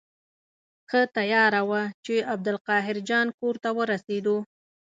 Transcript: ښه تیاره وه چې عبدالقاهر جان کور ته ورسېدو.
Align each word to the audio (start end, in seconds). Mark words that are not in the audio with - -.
ښه 0.89 1.01
تیاره 1.15 1.61
وه 1.69 1.83
چې 2.05 2.15
عبدالقاهر 2.33 2.97
جان 3.09 3.27
کور 3.39 3.55
ته 3.63 3.69
ورسېدو. 3.77 4.37